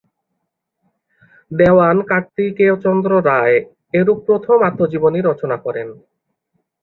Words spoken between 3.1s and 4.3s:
রায় এরূপ